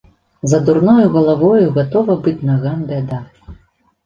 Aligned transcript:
За 0.51 0.59
дурною 0.69 1.05
галавою 1.15 1.67
гатова 1.75 2.17
быць 2.29 2.45
нагам 2.51 2.83
бяда. 2.89 3.21